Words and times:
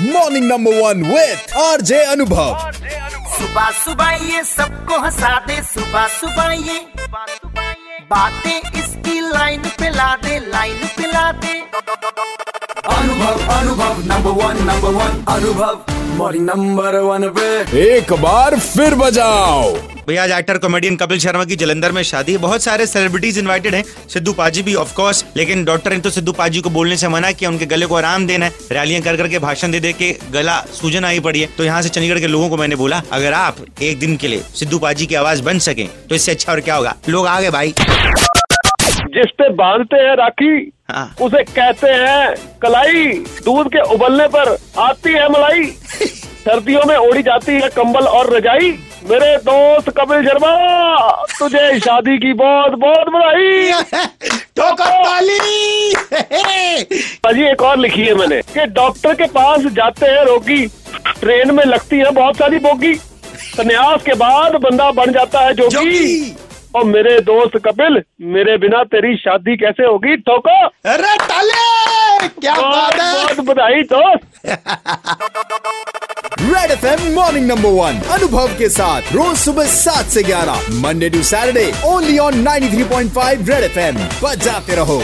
Morning 0.00 0.44
number 0.46 0.74
one 0.74 1.02
with 1.04 1.54
R 1.58 1.80
J 1.82 1.96
Anubhav 2.10 2.70
सुबह 3.38 3.70
सुबह 3.78 4.10
ये 4.26 4.42
सबको 4.44 4.98
हंसा 5.00 5.30
दे 5.46 5.56
सुबह 5.64 6.06
सुबह 6.18 6.52
ये 6.66 6.78
बातें 8.10 8.78
इसकी 8.80 9.20
लाइन 9.20 9.62
पे 9.80 9.90
ला 9.90 10.14
दे 10.22 10.38
लाइन 10.46 10.86
पे 10.96 11.06
ला 11.12 11.30
दे 11.42 11.58
Anubhav 12.94 13.36
Anubhav 13.56 14.00
number 14.06 14.44
one 14.44 14.64
number 14.66 14.94
one 15.00 15.24
Anubhav 15.34 15.74
morning 16.18 16.46
number 16.46 16.98
one 17.02 17.28
पे। 17.30 17.48
एक 17.82 18.12
बार 18.22 18.58
फिर 18.60 18.94
बजाओ। 18.94 19.72
भैया 20.08 20.22
आज 20.24 20.30
एक्टर 20.30 20.58
कॉमेडियन 20.58 20.94
कपिल 20.96 21.18
शर्मा 21.18 21.44
की 21.44 21.56
जलंधर 21.56 21.92
में 21.92 22.02
शादी 22.02 22.32
है। 22.32 22.38
बहुत 22.38 22.62
सारे 22.62 22.84
सेलिब्रिटीज 22.86 23.38
इनवाइटेड 23.38 23.74
हैं। 23.74 23.82
सिद्धू 24.08 24.32
पाजी 24.32 24.62
भी 24.62 24.74
ऑफ़ 24.74 24.94
कोर्स 24.94 25.24
लेकिन 25.36 25.64
डॉक्टर 25.64 25.92
ने 25.92 25.98
तो 25.98 26.10
सिद्धू 26.10 26.32
पाजी 26.32 26.60
को 26.60 26.70
बोलने 26.70 26.96
से 26.96 27.08
मना 27.08 27.32
किया 27.32 27.50
उनके 27.50 27.66
गले 27.66 27.86
को 27.86 27.94
आराम 27.94 28.26
देना 28.26 28.46
है। 28.46 28.52
रैलियाँ 28.72 29.02
कर 29.02 29.16
करके 29.16 29.38
भाषण 29.38 29.70
दे 29.70 29.80
दे 29.80 29.92
के 29.92 30.10
गला 30.32 30.60
सूजन 30.74 31.04
आई 31.04 31.20
पड़ी 31.20 31.40
है। 31.40 31.48
तो 31.58 31.64
यहाँ 31.64 31.82
से 31.82 31.88
चंडीगढ़ 31.88 32.20
के 32.20 32.26
लोगों 32.26 32.48
को 32.48 32.56
मैंने 32.56 32.76
बोला 32.76 33.02
अगर 33.12 33.32
आप 33.32 33.56
एक 33.82 33.98
दिन 33.98 34.16
के 34.16 34.28
लिए 34.28 34.42
सिद्धू 34.54 34.78
पाजी 34.78 35.06
की 35.06 35.14
आवाज़ 35.14 35.42
बन 35.42 35.58
सके 35.58 35.84
तो 36.08 36.14
इससे 36.14 36.32
अच्छा 36.32 36.52
और 36.52 36.60
क्या 36.60 36.74
होगा? 36.74 36.94
लोग 37.08 37.26
आ 37.26 37.40
गए 37.40 37.50
भाई। 37.50 37.74
जिस 39.10 39.30
पे 39.38 39.48
बांधते 39.54 39.96
हैं 39.96 40.16
राखी 40.16 40.72
हाँ। 40.90 41.14
उसे 41.20 41.42
कहते 41.44 41.88
हैं 41.90 42.34
कलाई। 42.62 43.04
दूध 43.44 43.68
के 43.68 43.80
उबलने 43.94 44.26
पर 44.28 44.56
आती 44.78 45.12
है 45.12 45.28
मलाई। 45.30 45.64
सर्दियों 46.48 46.82
में 46.86 46.96
ओढ़ी 46.96 47.22
जाती 47.22 47.52
है 47.52 47.68
कंबल 47.68 48.06
और 48.08 48.36
रजाई। 48.36 48.70
मेरे 49.10 49.36
दोस्त 49.36 49.88
कपिल 49.90 50.22
शर्मा 50.24 50.52
तुझे 51.38 51.80
शादी 51.80 52.16
की 52.18 52.32
बहुत 52.32 52.72
बहुत 52.72 53.08
बधाई। 53.08 53.70
अजी 57.26 57.44
एक 57.44 57.62
और 57.62 57.78
लिखी 57.78 58.02
है 58.02 58.14
मैंने 58.14 58.40
कि 58.42 58.66
डॉक्टर 58.66 59.14
के 59.14 59.24
पास 59.24 59.60
जाते 59.60 60.06
हैं 60.06 60.24
रोगी। 60.24 60.66
ट्रेन 61.20 61.54
में 61.54 61.64
लगती 61.64 61.98
है 61.98 62.10
बहुत 62.10 62.36
सारी 62.36 62.58
बोगी। 62.58 62.94
संन्यास 62.94 64.02
के 64.02 64.14
बाद 64.14 64.56
बंदा 64.56 64.90
बन 64.90 65.12
जाता 65.12 65.40
है 65.40 65.54
जोगी। 65.54 66.36
और 66.74 66.84
मेरे 66.84 67.20
दोस्त 67.20 67.56
कपिल 67.64 68.02
मेरे 68.22 68.56
बिना 68.56 68.82
तेरी 68.84 69.16
शादी 69.16 69.56
कैसे 69.56 69.84
होगी? 69.84 70.16
ठोको 70.16 70.64
अरे 70.66 71.16
ताले 71.24 72.28
क्या 72.28 72.54
बात 72.54 73.00
है? 73.00 73.12
बहुत 73.12 73.40
बधाई 73.40 73.82
दोस्त। 73.92 74.24
F 76.78 76.86
M 76.86 77.14
morning 77.14 77.46
number 77.46 77.68
one 77.76 77.98
Anubhav 78.14 78.48
के 78.58 78.68
साथ 78.70 79.12
रोज 79.12 79.36
सुबह 79.38 79.66
सात 79.74 80.10
से 80.16 80.22
ग्यारह 80.22 80.68
Monday 80.82 81.08
to 81.10 81.22
Saturday 81.30 81.64
only 81.86 82.18
on 82.26 82.42
93.5 82.44 83.48
red 83.48 83.64
F 83.64 83.78
M 83.78 83.96
बजाते 84.22 84.74
रहो 84.76 85.00